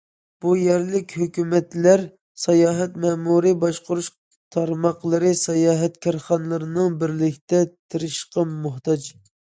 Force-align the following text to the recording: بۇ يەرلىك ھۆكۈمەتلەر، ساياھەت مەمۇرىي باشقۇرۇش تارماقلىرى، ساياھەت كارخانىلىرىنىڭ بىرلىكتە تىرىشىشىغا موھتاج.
بۇ 0.43 0.51
يەرلىك 0.59 1.11
ھۆكۈمەتلەر، 1.23 2.01
ساياھەت 2.45 2.95
مەمۇرىي 3.03 3.55
باشقۇرۇش 3.65 4.09
تارماقلىرى، 4.57 5.35
ساياھەت 5.45 6.01
كارخانىلىرىنىڭ 6.07 6.97
بىرلىكتە 7.05 7.61
تىرىشىشىغا 7.71 8.49
موھتاج. 8.57 9.11